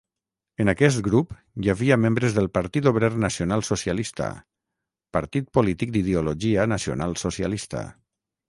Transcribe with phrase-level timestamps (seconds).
[0.63, 1.33] En aquest grup
[1.65, 4.31] hi havia membres del Partit Obrer Nacional-Socialista,
[5.19, 7.89] partit polític d'ideologia nacional-socialista.